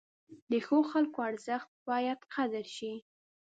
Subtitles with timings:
[0.51, 2.93] د ښو خلکو ارزښت باید قدر شي.